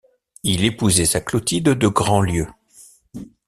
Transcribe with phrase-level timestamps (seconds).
[0.41, 2.47] il épousait sa Clotilde de Grandlieu.